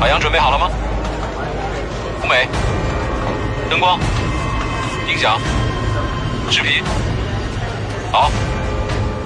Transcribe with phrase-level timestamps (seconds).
[0.00, 0.70] 海洋准备好了吗？
[2.22, 2.48] 舞美、
[3.68, 4.00] 灯光、
[5.06, 5.38] 音响、
[6.50, 6.82] 视频，
[8.10, 8.30] 好，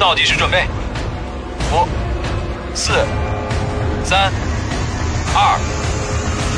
[0.01, 0.65] 倒计时准备，
[1.73, 1.87] 五、
[2.75, 2.93] 四、
[4.03, 4.33] 三、
[5.33, 5.57] 二、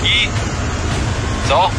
[0.03, 0.31] 一，
[1.47, 1.71] 走。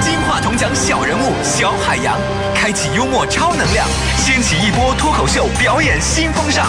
[0.00, 2.16] 金话筒奖小人物小海洋，
[2.62, 3.84] 开启幽默超能量，
[4.16, 6.64] 掀起一波脱口秀表演新风尚。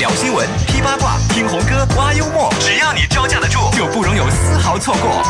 [0.00, 5.22] 聊新闻、批八卦、听红歌、挖幽默，只要你招架得住，就不容有丝毫错过。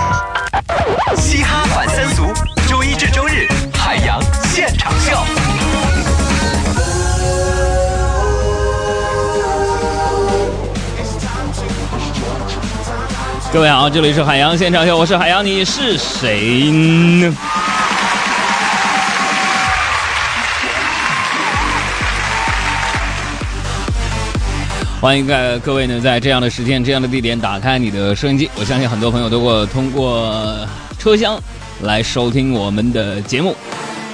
[1.14, 2.32] 嘻哈反三俗，
[2.66, 5.14] 周一至周日，海洋现场秀。
[13.52, 17.36] 各位好，这里是海洋现场秀，我是海洋，你是谁呢？
[25.02, 28.48] 欢迎各各位呢，在这样的时间、这样的地点打开你的收音机。
[28.56, 30.64] 我相信很多朋友都会通过
[30.96, 31.36] 车厢
[31.80, 33.52] 来收听我们的节目。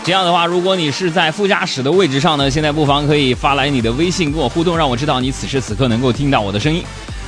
[0.03, 6.83] 这样的话，如果你是在副驾驶的位置上呢，现在不妨可以发来你的微信跟我互动，让我知道你此时此刻能够听到我的声音。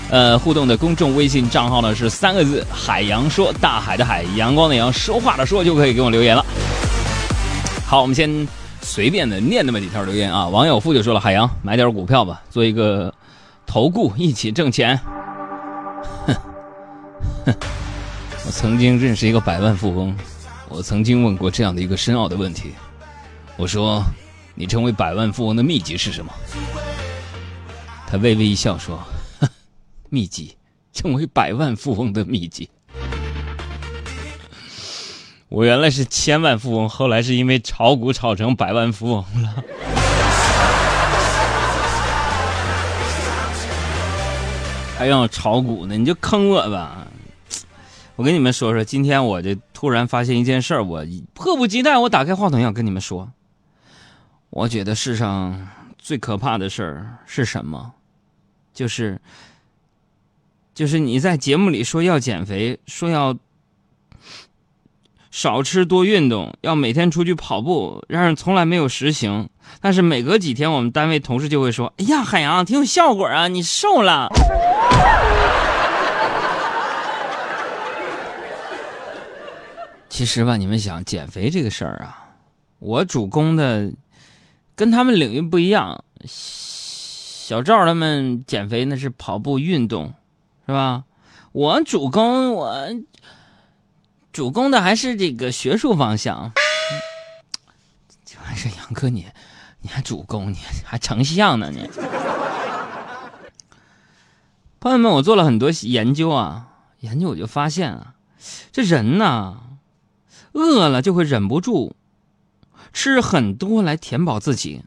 [0.08, 6.42] 呃，互动的公众微信账号呢是三个字：海洋说，大海的海，阳光的阳，说话的说，就可以给我留言了。
[7.84, 8.48] 好，我们先
[8.80, 10.48] 随便的念那么几条留言啊。
[10.48, 13.12] 网友富就说了：“海洋买点股票吧，做一个
[13.70, 14.98] 投顾，一起挣钱。”
[16.26, 16.34] 哼
[17.46, 17.54] 哼，
[18.44, 20.16] 我曾经认识一个百万富翁，
[20.68, 22.72] 我曾经问过这样的一个深奥的问题，
[23.56, 24.02] 我说
[24.56, 26.32] ：“你成为百万富翁的秘籍是什么？”
[28.10, 28.98] 他微微一笑说。
[30.08, 30.56] 秘籍，
[30.92, 32.68] 成为百万富翁的秘籍。
[35.48, 39.64] 我原来是千万富翁，后来是因为炒股炒成百万富翁了。
[45.00, 45.96] 还要炒股呢？
[45.96, 47.06] 你就坑我吧！
[48.16, 51.02] 我跟你们说说，今天我这突然发现一件事儿，我
[51.32, 53.32] 迫不及待，我打开话筒要跟你们说。
[54.50, 55.68] 我觉得世上
[55.98, 57.92] 最可怕的事儿是什么？
[58.74, 59.18] 就是。
[60.74, 63.34] 就是你在节目里说要减肥，说要
[65.30, 69.48] 少吃多运动，要每天出去跑步，让人从来没有实行。
[69.80, 74.28] 但是每隔几天，我们单位同事就会说：“哎呀，海洋挺有效果啊，你瘦了。”
[80.08, 82.28] 其实吧，你们想减肥这个事儿啊，
[82.78, 83.92] 我主攻的
[84.74, 86.04] 跟他们领域不一样。
[86.24, 90.14] 小赵他们减肥那是跑步运动。
[90.66, 91.04] 是吧？
[91.50, 92.88] 我主攻我
[94.32, 96.52] 主攻的还是这个学术方向。
[98.24, 99.26] 就是杨哥，你
[99.80, 101.72] 你还主攻，你还成像呢？
[101.72, 101.90] 你
[104.80, 106.68] 朋友们，我做了很多研究啊，
[107.00, 108.14] 研究我就发现啊，
[108.72, 109.58] 这人呐，
[110.52, 111.94] 饿了就会忍不住
[112.90, 114.82] 吃很多来填饱自己。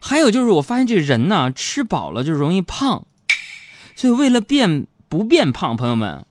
[0.00, 3.06] 还有就是，我发现这人呐，吃饱了就容易胖。
[3.94, 6.26] 所以，为了变不变胖，朋友们，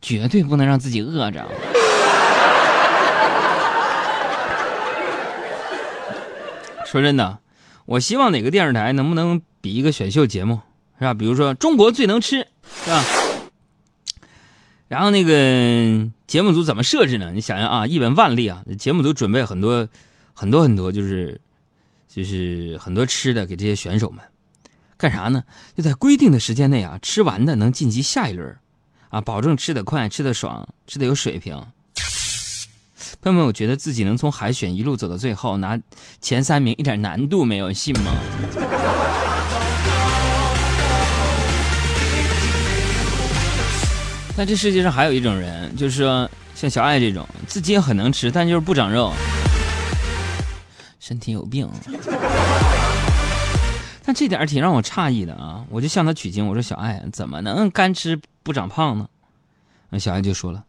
[0.00, 1.48] 绝对不能让自己饿着。
[6.86, 7.40] 说真的，
[7.86, 10.60] 我希望哪个电视台能不能比一个选秀节目，
[10.98, 11.14] 是吧？
[11.14, 12.36] 比如说《中国最能吃》，
[12.84, 13.04] 是吧？
[14.88, 17.30] 然后那个节目组怎么设置呢？
[17.32, 19.86] 你想想啊，一本万利啊，节目组准备很多
[20.32, 21.40] 很多很多，就是
[22.08, 24.24] 就是很多吃的给这些选手们。
[24.96, 25.44] 干啥呢？
[25.76, 28.56] 就在规定的时间内啊，吃完的能晋级下一轮，
[29.10, 31.54] 啊，保证吃得快、吃得爽、吃得有水平。
[33.20, 35.78] 朋友们，我觉得自己能从海选一路走到最后，拿
[36.20, 38.14] 前三名一点难度没有，信吗？
[44.38, 49.12] 但这世界上还有一种人，就是说像小爱这种，自己也很能吃，但就是不长肉，
[51.00, 51.68] 身体有病。
[54.04, 55.64] 但这点挺让我诧异的啊！
[55.68, 59.08] 我就向他取经，我说：“小爱，怎么能干吃不长胖呢？”
[59.90, 60.64] 那小爱就说了：“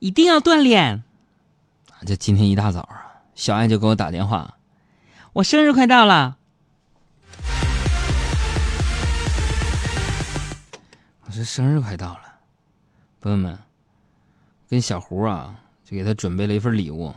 [0.00, 1.04] 一定要锻炼。”
[2.04, 4.56] 这今天一大早啊，小爱就给我打电话
[5.32, 6.36] ：“我生日快到了。”
[11.24, 12.25] 我说：“生日快到了，
[13.26, 13.58] 朋友们，
[14.70, 15.52] 跟小胡啊，
[15.84, 17.12] 就给他准备了一份礼物。”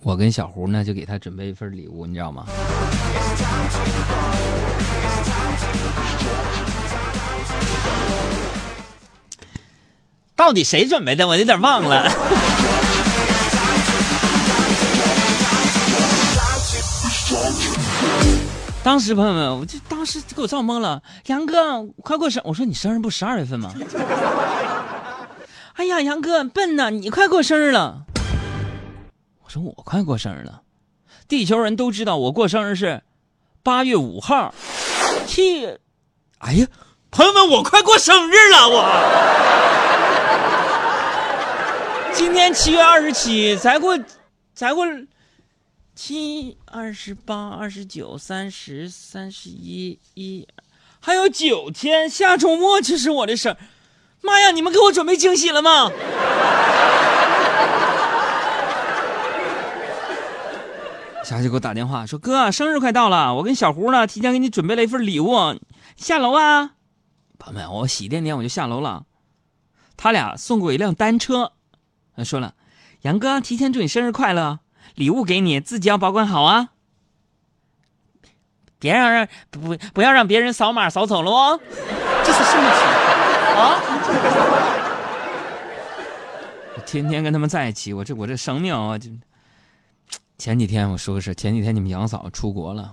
[0.00, 2.46] 我跟小胡呢，就给他准备一份礼物，你知道吗？
[10.34, 11.28] 到底谁准备的？
[11.28, 12.10] 我有点忘了。
[18.88, 21.02] 当时朋友们，我就当时给我造懵了。
[21.26, 23.70] 杨哥，快过生，我说你生日不十二月份吗？
[25.74, 28.06] 哎呀，杨哥笨呐，你快过生日了。
[29.44, 30.62] 我说我快过生日了，
[31.28, 33.02] 地球人都知道我过生日是
[33.62, 34.54] 八月五号。
[35.26, 35.66] 七，
[36.38, 36.66] 哎呀，
[37.10, 38.88] 朋友们，我快过生日了，我
[42.14, 43.98] 今天七月二十七，才过，
[44.54, 44.86] 才过。
[46.00, 50.46] 七二十八二十九三十三十一一，
[51.00, 53.56] 还有九天，下周末就是我的生。
[54.20, 55.90] 妈呀，你们给我准备惊喜了吗？
[61.24, 65.58] 霞姐给我打电话说：“哥，生日快到了，我跟小胡呢提前给你准备了一份礼物，
[65.96, 66.74] 下楼啊。”
[67.40, 69.04] 朋友们，我喜甸甸我就下楼了。
[69.96, 71.54] 他俩送过一辆单车，
[72.24, 72.54] 说了
[73.02, 74.60] ：“杨哥，提前祝你生日快乐。”
[74.94, 76.70] 礼物给你，自己要保管好啊！
[78.80, 81.58] 别让让不不要让别人扫码扫走了哦，
[82.24, 82.80] 这是什么情
[83.58, 83.74] 啊！
[86.76, 89.10] 我天天跟他们在一起，我这我这生命啊，就
[90.38, 92.92] 前几天我说的是前几天你们杨嫂出国了，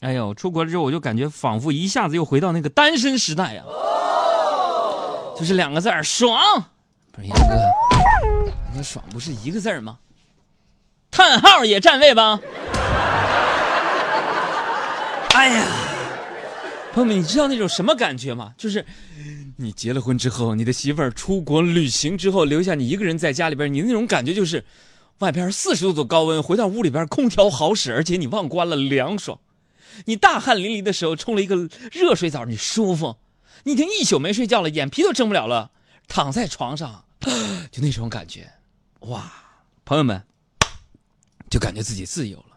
[0.00, 3.62] 哎呦，出国了之后我就感觉仿佛一下子又回到那个单身时代呀，
[5.36, 6.40] 就是两个字儿爽，
[7.12, 7.54] 不是杨哥，
[8.74, 9.98] 那爽不是一个字儿吗？
[11.10, 12.40] 叹号也占位吧？
[15.34, 15.66] 哎呀，
[16.92, 18.52] 朋友们，你知道那种什么感觉吗？
[18.56, 18.84] 就是
[19.56, 24.64] 你结了婚之后，你的媳妇儿出国旅行之后，留下你一个人在家里边，你那种感觉就是，
[25.18, 29.38] 外边四十多度高温，回到屋里边空调好使，而且你忘关了凉爽。
[30.04, 33.16] 你大汗淋漓的时候冲了一个热水澡，你舒服。
[33.64, 35.70] 你已经一宿没睡觉了，眼皮都睁不了了，
[36.06, 37.04] 躺在床上，
[37.70, 38.48] 就那种感觉，
[39.00, 39.30] 哇，
[39.84, 40.22] 朋友们。
[41.50, 42.56] 就感觉自己自由了，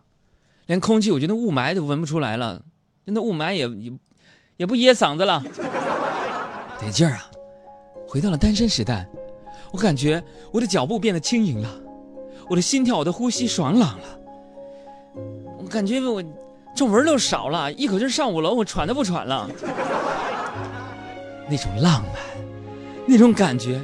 [0.66, 2.62] 连空气，我觉得雾霾都闻不出来了，
[3.06, 3.92] 那雾霾也也
[4.58, 5.42] 也不噎嗓子了，
[6.80, 7.32] 得劲儿啊！
[8.08, 9.08] 回到了单身时代，
[9.72, 10.22] 我感觉
[10.52, 11.82] 我的脚步变得轻盈了，
[12.50, 14.20] 我的心跳，我的呼吸爽朗了，
[15.58, 16.22] 我感觉我
[16.76, 19.50] 皱纹都少了，一口气上五楼，我喘都不喘了，
[21.50, 22.14] 那种浪漫，
[23.08, 23.82] 那种感觉，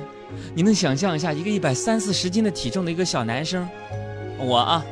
[0.53, 3.65] 你能想象一下一个一百三四十斤的体重的一个小男生，
[4.37, 4.85] 我啊。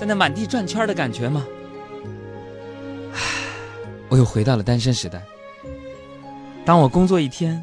[0.00, 1.44] 在那满地转圈的感觉吗？
[3.12, 3.20] 唉，
[4.08, 5.22] 我又回到了单身时代。
[6.64, 7.62] 当我工作一天，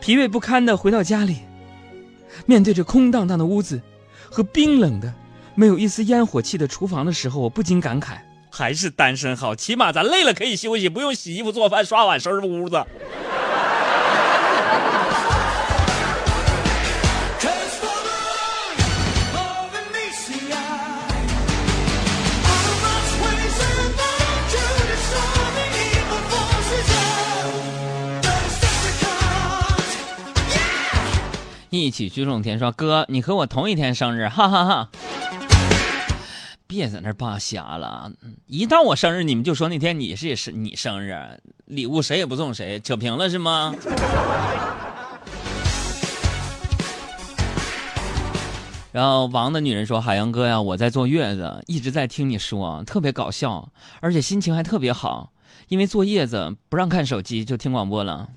[0.00, 1.42] 疲惫不堪的回到家里，
[2.46, 3.80] 面对着空荡荡的屋子
[4.28, 5.14] 和冰冷的、
[5.54, 8.16] 没有一丝烟火气的厨房的时候，我不禁感慨：
[8.50, 12.84] 还是单身好，起码咱累了可以休息，不用洗衣服、做饭、刷碗、收拾屋子。
[31.86, 34.88] 一起去种田说：“哥，你和我同一天生日，哈哈哈！
[36.66, 38.10] 别在那扒瞎了，
[38.48, 41.16] 一到我生日，你们就说那天你是是你生日，
[41.66, 43.72] 礼物谁也不送谁，扯平了是吗？”
[48.90, 53.68] 然后王的女人说：“海洋哥呀，我在坐月子，一直在听你说，特别搞笑，
[54.00, 55.30] 而且心情还特别好，
[55.68, 58.28] 因为坐月子不让看手机，就听广播了。”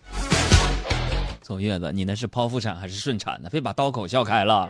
[1.49, 3.49] 坐月子，你那是剖腹产还是顺产呢？
[3.49, 4.69] 非把刀口笑开了。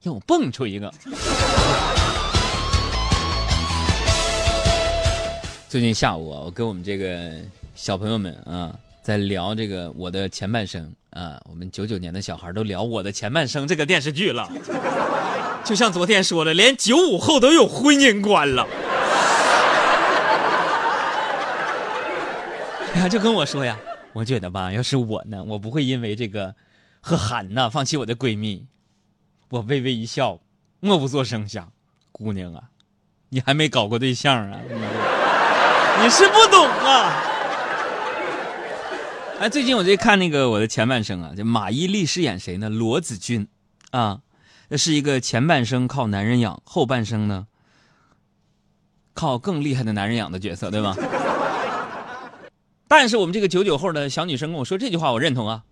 [0.00, 0.90] 又蹦出一个。
[5.68, 7.32] 最近下午啊，我跟我们这个
[7.74, 14.50] 小朋友们啊，在聊这个我的前半生啊，我们九九年的小孩都聊我的前半生这个电视剧了。
[15.62, 18.66] 就像昨天说的，连九五后都有婚姻观了。
[22.98, 23.78] 他 就跟我说呀，
[24.12, 26.54] 我觉得吧，要是我呢，我不会因为这个
[27.00, 28.66] 和韩呐放弃我的闺蜜。
[29.50, 30.40] 我微微一笑，
[30.80, 31.72] 默不作声想：
[32.12, 32.64] 姑娘啊，
[33.30, 34.60] 你还没搞过对象啊？
[36.02, 37.24] 你是不懂啊！
[39.40, 42.68] 哎，最近我在看那个我的前半生啊，就马伊琍饰演谁呢？
[42.68, 43.48] 罗子君
[43.90, 44.20] 啊，
[44.68, 47.46] 那是一个前半生靠男人养，后半生呢
[49.14, 50.94] 靠更厉害的男人养的角色，对吧？
[52.88, 55.62] 但是我们这个九九后的小女生跟我说这句话，我认同啊。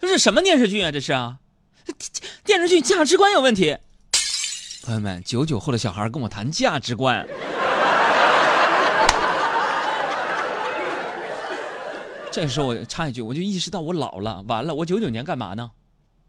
[0.00, 0.90] 这是什么电视剧啊？
[0.90, 1.36] 这是啊，
[2.44, 3.76] 电视剧价值观有问题。
[4.82, 7.28] 朋友们，九九后的小孩跟我谈价值观。
[12.32, 15.70] 这时候我插一句，我就意识到我老了，完了，我九九年干嘛呢？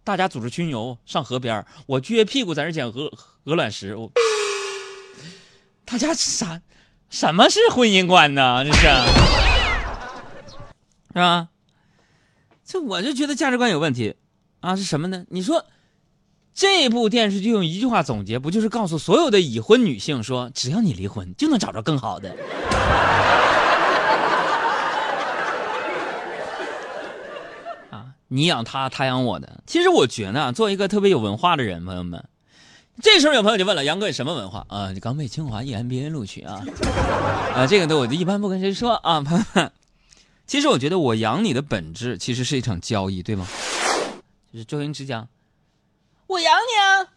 [0.04, 3.10] 大家组织群游上河边我撅屁股在那捡鹅
[3.46, 3.96] 鹅卵石。
[3.96, 4.12] 我，
[5.86, 6.62] 大家啥？
[7.10, 8.66] 什么是婚姻观呢？
[8.66, 8.88] 这是，
[11.14, 11.48] 是吧？
[12.66, 14.16] 这我就觉得价值观有问题
[14.62, 14.76] 啊！
[14.76, 15.26] 是什么呢？
[15.30, 15.66] 你说
[16.54, 22.34] 这部电视剧用一句话总结，不就是告诉所有的已婚女性说，只要你离婚，就能找着更好的？
[27.92, 29.62] 啊你养他，他养我的。
[29.68, 32.24] 其实我觉得啊，做一个特别有文化的人，朋友们，
[33.02, 34.92] 这时候有朋友就问了：杨哥，你什么文化啊？
[34.94, 36.64] 你刚被清华 EMBA 录取啊？
[37.54, 39.72] 啊，这个呢，我就一般不跟谁说啊，朋友们。
[40.54, 43.48] 其实我觉得，我养你的本质其实是一场交易，对吗？
[44.52, 45.28] 就是周星驰讲，
[46.28, 47.12] 我养你啊，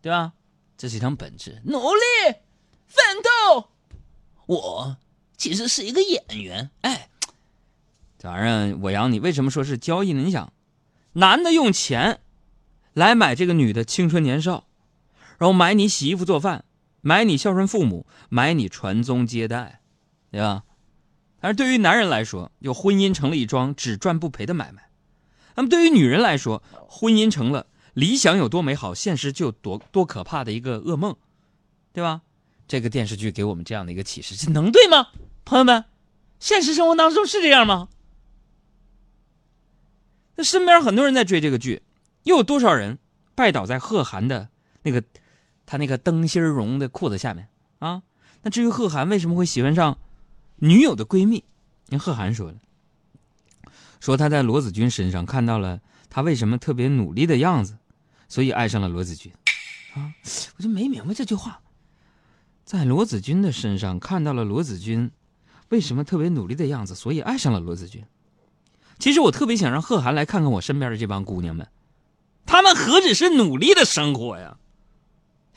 [0.00, 0.32] 对吧？
[0.78, 2.00] 这是一场本质，努力
[2.86, 3.04] 奋
[3.50, 3.70] 斗。
[4.46, 4.96] 我
[5.36, 7.08] 其实是一个演员，哎。
[8.16, 10.22] 这玩意儿我养你，为什么说是交易呢？
[10.22, 10.52] 你想，
[11.14, 12.20] 男的用钱
[12.92, 14.68] 来买这个女的青春年少，
[15.38, 16.64] 然后买你洗衣服做饭，
[17.00, 19.80] 买你孝顺父母，买你传宗接代，
[20.30, 20.62] 对吧？
[21.40, 24.88] 但是对于男人来说，就婚姻成了一桩只赚不赔的买卖。
[25.54, 31.16] 那么对于女人来说，婚姻成了理想有多美好，现实就多多可怕的一个噩梦，
[31.92, 32.22] 对吧？
[32.68, 35.08] 这个电视剧给我们这样的一个启示，这能对吗？
[35.44, 35.84] 朋友们，
[36.40, 37.88] 现实生活当中是这样吗？
[40.34, 41.82] 那身边很多人在追这个剧，
[42.24, 42.98] 又有多少人
[43.34, 44.48] 拜倒在贺涵的
[44.82, 45.02] 那个
[45.64, 48.02] 他那个灯芯绒的裤子下面啊？
[48.42, 49.96] 那至于贺涵为什么会喜欢上
[50.56, 51.44] 女友的闺蜜，
[51.88, 52.58] 人贺涵说了，
[54.00, 57.76] 说她在罗子君身上看到了他为什么特别努力的样子，
[58.28, 59.32] 所以爱上了罗子君
[59.94, 60.12] 啊！
[60.56, 61.60] 我就没明白这句话，
[62.64, 65.10] 在罗子君的身上看到了罗子君
[65.68, 68.02] 为什么特别努力的样子，所以爱上了罗子君。
[68.98, 71.68] 其实我特别想让贺涵来看看我身边的这帮姑娘们，
[72.46, 74.56] 她们何止是努力的生活呀，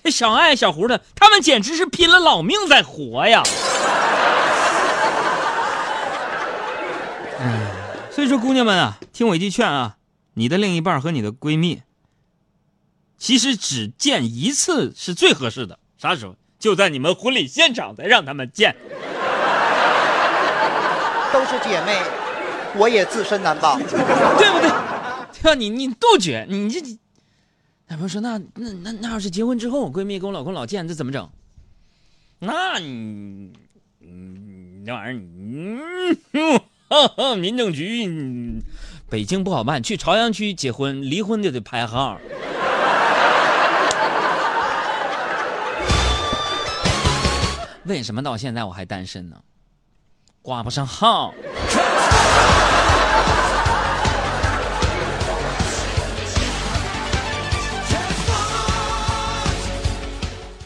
[0.06, 3.44] 小爱、小胡的，她们简直是拼了老命在活呀！
[8.20, 9.96] 所以说姑娘们啊，听我一句劝啊，
[10.34, 11.84] 你的另一半和你的闺蜜，
[13.18, 16.36] 其实只见一次是最合适的，啥时候？
[16.60, 18.76] 就在你们婚礼现场再让他们见，
[21.32, 21.98] 都是姐妹。
[22.76, 23.96] 我也自身难保， 对不
[24.60, 24.68] 对？
[24.68, 24.70] 对
[25.42, 25.56] 吧？
[25.56, 26.82] 你你杜绝你这，
[27.88, 31.30] 男朋友说那那那那要是结婚之后，我闺蜜跟我老公老见，这怎么整？
[32.40, 33.54] 那你
[34.02, 35.14] 嗯，这玩意儿
[36.34, 36.60] 嗯，
[37.38, 38.64] 民政局，
[39.10, 42.20] 北京不好办，去朝阳区结婚，离婚就得排号。
[47.86, 49.38] 为什么到现在我还单身呢？
[50.42, 51.34] 挂不上号。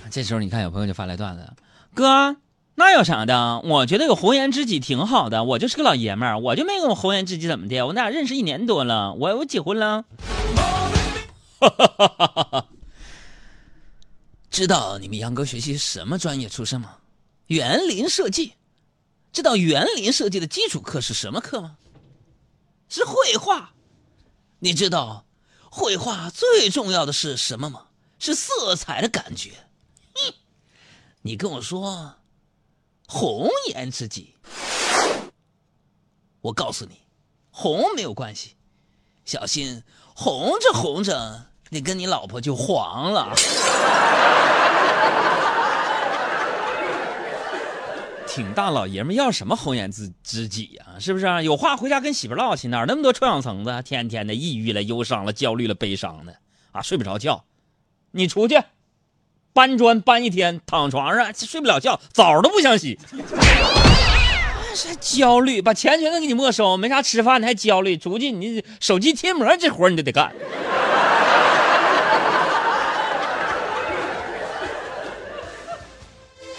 [0.10, 1.51] 这时候你看，有朋友就发来段子
[1.96, 2.38] ：“哥，
[2.75, 3.60] 那有啥的？
[3.60, 5.44] 我觉得有红颜知己挺好的。
[5.44, 7.82] 我就是个老爷们儿，我就没有红颜知己怎么的？
[7.82, 10.06] 我们俩认识一年多了，我我结婚了。
[11.60, 12.68] 哈哈哈哈哈
[14.50, 16.98] 知道你们杨哥学习什么专业出身吗？
[17.48, 18.53] 园林设计。
[19.32, 21.77] 知道园林设计的基础课是什么课吗？
[22.89, 23.72] 是绘画。
[24.60, 25.25] 你知道
[25.72, 27.86] 绘画最重要的是什么吗？
[28.20, 29.51] 是色彩的感觉。
[30.13, 30.34] 哼，
[31.24, 32.15] 你跟我说
[33.15, 34.34] 红颜知己，
[36.41, 36.98] 我告诉你，
[37.51, 38.55] 红没有关系，
[39.24, 39.84] 小心
[40.15, 43.36] 红着红着，你跟你老婆就黄了。
[48.27, 50.98] 挺大老爷们要什么红颜知知己呀？
[51.00, 51.43] 是不是？
[51.43, 53.84] 有话回家跟媳妇唠去，哪那么多臭氧层子？
[53.84, 56.36] 天天的抑郁了、忧伤了、焦虑了、悲伤的
[56.72, 57.46] 啊，睡不着觉。
[58.10, 58.60] 你出去
[59.53, 63.00] 搬砖搬一天，躺床上睡不了觉，澡都不想洗。
[64.75, 67.95] 还焦虑，把钱全都给你没收，没啥吃饭的还焦虑。
[67.95, 70.33] 出去你手机贴膜这活你都得干。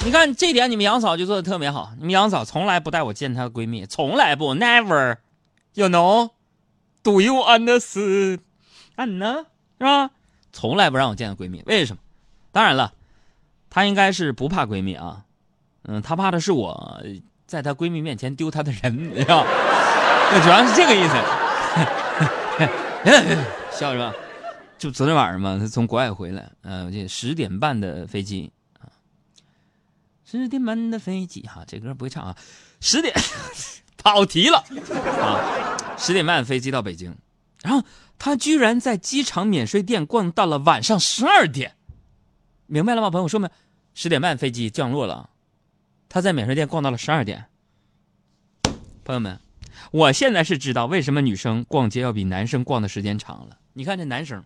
[0.05, 1.91] 你看这点，你们杨嫂就做的特别好。
[1.99, 8.39] 你们杨嫂从来不带我见她闺蜜，从来不，never，you know，do you understand？
[8.97, 9.47] 呢，
[9.79, 10.11] 是吧？
[10.53, 12.03] 从来不让我见她闺蜜，为什么？
[12.55, 12.93] 当然了，
[13.69, 15.25] 她应该是不怕闺蜜啊，
[15.83, 17.03] 嗯，她怕的是我
[17.47, 19.45] 在她闺蜜面前丢她的人， 是吧？
[20.31, 21.15] 那主要是这个意思。
[23.77, 24.15] 笑什么？
[24.79, 28.87] 就昨天晚上嘛，她从国外回来，嗯，这十点半的飞机啊。
[30.25, 32.37] 十点半的飞机，哈，这歌不会唱啊。
[32.81, 33.13] 十点
[33.99, 34.59] 跑题了
[35.21, 35.77] 啊！
[35.99, 37.17] 十点半飞机到北京，
[37.63, 37.83] 然后
[38.17, 41.75] 他居然在机场免税店逛到了晚上十二点，
[42.67, 43.29] 明白了吗，朋友？
[43.29, 43.49] 说明
[43.95, 45.31] 十点半飞机降落了，
[46.09, 47.47] 他在免税店逛到了十二点。
[49.05, 49.39] 朋友们，
[49.91, 53.59] 我现在是知道为什么女生逛街要比男生逛的时间长了。
[53.75, 54.43] 你看这男生，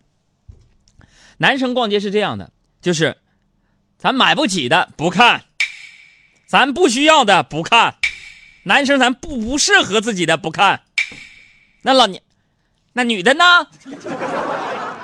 [1.37, 3.19] 男生逛街是这样的，就是
[3.97, 5.45] 咱买不起的不看，
[6.47, 7.97] 咱不需要的不看，
[8.65, 10.83] 男生咱不不适合自己的不看。
[11.83, 12.23] 那老年，
[12.95, 13.45] 那女的呢？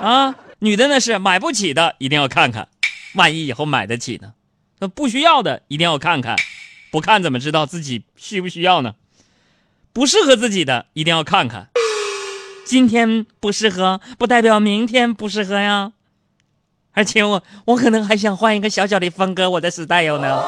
[0.01, 2.67] 啊，女的那是买不起的一定要看看，
[3.15, 4.33] 万一以后买得起呢？
[4.79, 6.35] 那不需要的一定要看看，
[6.91, 8.95] 不看怎么知道自己需不需要呢？
[9.93, 11.69] 不适合自己的一定要看看，
[12.65, 15.93] 今天不适合不代表明天不适合呀。
[16.91, 20.43] 而且我我可能还想换一个小小的风格，我的 style 呢。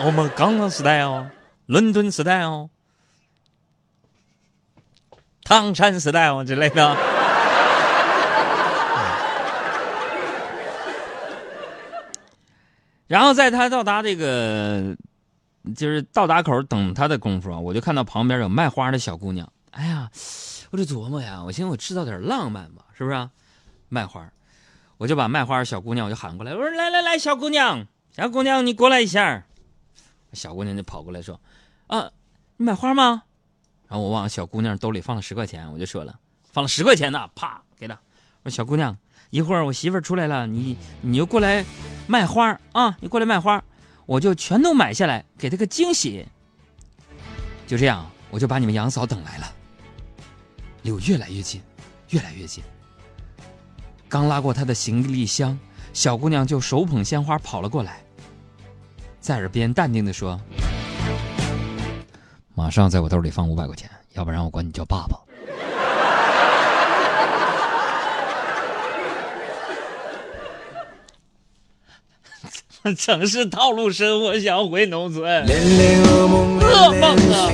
[0.06, 1.26] 我们刚刚 style，
[1.66, 2.70] 伦敦 style，
[5.42, 7.17] 唐山 style 之类的。
[13.08, 14.96] 然后在他到达这个，
[15.74, 19.50] 就是到达口等他的功夫啊，我就看到旁边有卖花的小姑娘。
[19.72, 20.08] 哎呀，
[20.70, 23.30] 我就琢磨呀，我寻思我制造点浪漫吧，是不是、啊？
[23.88, 24.30] 卖花，
[24.98, 29.44] 我就把卖花小姑娘我就喊过来，我说来来来，小姑娘，小姑娘你过来一下。
[30.34, 31.40] 小姑娘就跑过来说，
[31.86, 32.10] 啊，
[32.58, 33.22] 你买花吗？
[33.88, 36.18] 然后我往小姑娘兜里放了十块钱，我就说了，
[36.52, 37.98] 放了十块钱呢，啪给她。
[38.42, 38.94] 我说小姑娘，
[39.30, 41.64] 一会儿我媳妇出来了，你你就过来
[42.08, 43.62] 卖花啊，你过来卖花，
[44.06, 46.26] 我就全都买下来，给她个惊喜。
[47.66, 49.52] 就这样，我就把你们杨嫂等来了。
[50.82, 51.60] 离我越来越近，
[52.08, 52.64] 越来越近。
[54.08, 55.58] 刚拉过她的行李箱，
[55.92, 58.02] 小姑娘就手捧鲜花跑了过来，
[59.20, 60.40] 在耳边淡定的说
[62.56, 65.20] ：“马上在我兜里放五百块钱，要不然我管你叫爸爸。”
[72.96, 75.46] 城市套路深，我，想回农村。
[75.46, 77.48] 噩梦，噩梦啊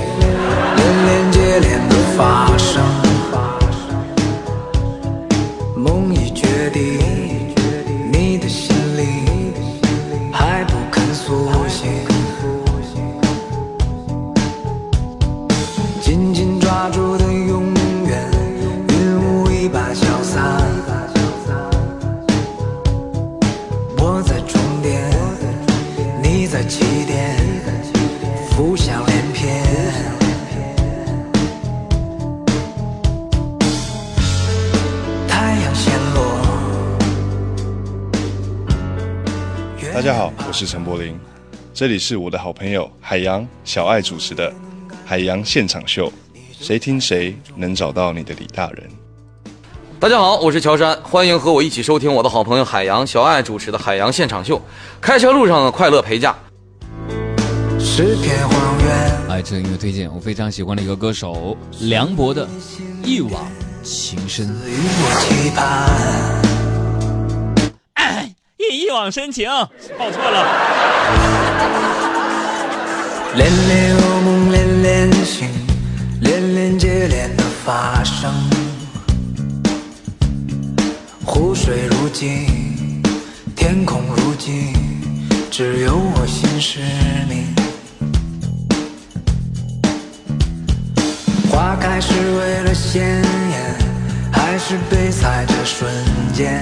[39.95, 41.17] 大家好，我是陈柏霖，
[41.73, 44.51] 这里是我的好朋友海洋小爱主持的
[45.05, 46.07] 《海洋现场秀》，
[46.59, 48.89] 谁听谁能找到你的李大人。
[49.97, 54.57] 大家好，我是乔杉，欢迎和我一起收听我的好朋友海洋小爱主持的《海洋现场秀》。
[54.99, 56.35] 开车路上的快乐陪驾。
[57.79, 62.45] 诗篇荒原，爱这音乐推荐，我非常喜欢的一个歌手梁博的
[63.05, 63.47] 《一往
[63.81, 64.45] 情深》。
[64.67, 66.44] 与我期盼。
[68.71, 69.49] 一一往深情，
[69.97, 70.45] 报错了。
[73.35, 75.49] 恋恋噩梦，恋恋醒，
[76.21, 78.31] 恋恋接连的发生。
[81.25, 83.01] 湖水如镜，
[83.55, 84.73] 天空如镜，
[85.51, 86.79] 只有我心失
[87.27, 87.53] 明。
[91.51, 93.75] 花开是为了鲜艳，
[94.31, 95.91] 还是被踩的瞬
[96.33, 96.61] 间？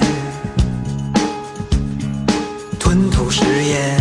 [3.36, 3.98] 誓言，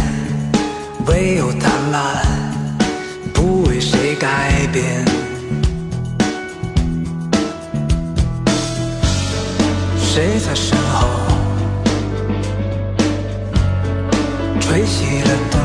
[1.07, 1.97] 唯有贪婪，
[3.33, 5.03] 不为谁改变。
[9.97, 11.07] 谁在身后
[14.61, 15.59] 吹熄了灯？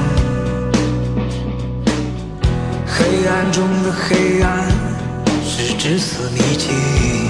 [2.86, 4.66] 黑暗中的黑暗
[5.44, 7.27] 是至死迷情。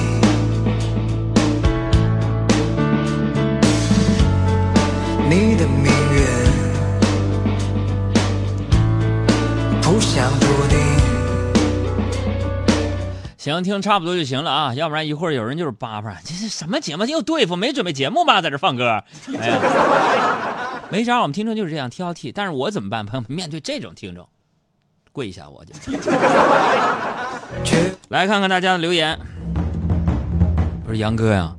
[13.49, 17.07] 行，听差不多就行了啊，要不然一会儿有人就是叭叭，这是什么节目？
[17.07, 19.03] 又对付，没准备节目吧，在这放歌。
[19.39, 22.31] 哎呀， 没招，我们听众就是这样挑剔。
[22.35, 23.35] 但是我怎么办，朋友们？
[23.35, 24.29] 面对这种听众，
[25.13, 25.73] 跪下我就。
[28.11, 29.19] 来看看大家的留言。
[30.85, 31.57] 我说杨哥呀，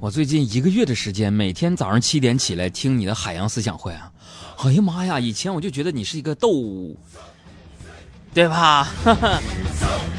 [0.00, 4.10] 我最近一个月的时间，每天早上七点起来听你的海洋思想会啊。
[4.64, 6.48] 哎呀妈呀，以前我就觉得你是一个逗，
[8.32, 8.88] 对吧？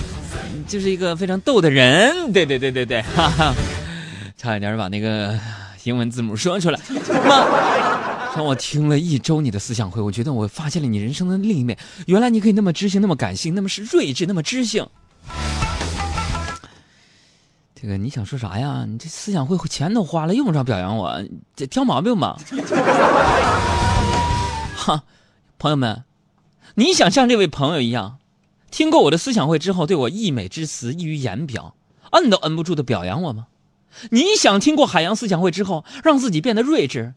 [0.68, 2.32] 就是一个非常逗的人。
[2.34, 3.54] 对对对对对，哈哈，
[4.38, 5.40] 差一点把那个
[5.84, 6.80] 英文字母说出来。
[7.26, 11.78] 妈，让我听了一周你的思想会，我觉得我发现了你人生的另一面。
[12.06, 14.86] 原来你可以那么知性，那么感性，那么是睿智，那么知性。
[17.80, 18.86] 这个你想说啥呀？
[18.88, 21.24] 你这思想会钱都花了，用不着表扬我，
[21.56, 22.38] 这挑毛病吧？
[24.76, 25.04] 哈，
[25.58, 26.04] 朋友们，
[26.76, 28.18] 你想像这位朋友一样，
[28.70, 31.76] 听过我的思想会之后，对我溢美之词溢于言表，
[32.12, 33.48] 摁都摁不住的表扬我吗？
[34.12, 37.14] 你想听过海洋思想会之后，让自己变得睿智，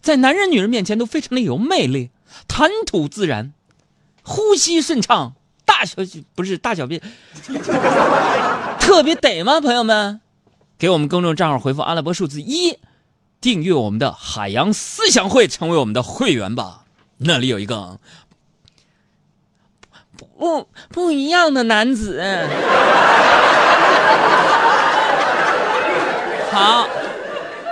[0.00, 2.10] 在男人女人面前都非常的有魅力，
[2.48, 3.52] 谈吐自然，
[4.22, 5.34] 呼吸顺畅。
[5.64, 6.02] 大小
[6.34, 7.00] 不是大小便，
[8.80, 9.60] 特别得吗？
[9.60, 10.20] 朋友们，
[10.76, 12.76] 给我们公众账号回复阿拉伯数字一，
[13.40, 16.84] 订阅我们的海洋思想会，成为我们的会员吧。
[17.18, 18.00] 那里有一个
[20.38, 22.22] 不不一样的男子。
[26.50, 26.99] 好。